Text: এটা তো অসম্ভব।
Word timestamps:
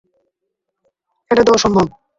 এটা 1.31 1.43
তো 1.43 1.51
অসম্ভব। 1.53 1.87